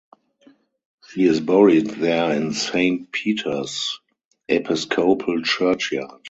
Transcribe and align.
She 1.07 1.25
is 1.25 1.39
buried 1.41 1.85
there 1.91 2.33
in 2.33 2.53
Saint 2.53 3.11
Peter's 3.11 3.99
Episcopal 4.47 5.43
Church 5.43 5.91
yard. 5.91 6.19